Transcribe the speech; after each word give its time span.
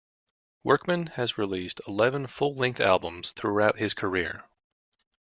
Workman 0.63 1.05
has 1.13 1.37
released 1.37 1.79
eleven 1.87 2.25
full-length 2.25 2.79
albums 2.79 3.33
throughout 3.33 3.77
his 3.77 3.93
career. 3.93 4.43